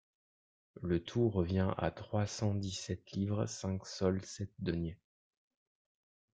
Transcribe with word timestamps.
Le 0.81 1.03
tout 1.03 1.29
revient 1.29 1.71
à 1.77 1.91
trois 1.91 2.25
cent 2.25 2.55
dix-sept 2.55 3.11
livres 3.11 3.45
cinq 3.45 3.85
sols 3.85 4.25
sept 4.25 4.49
deniers. 4.57 4.97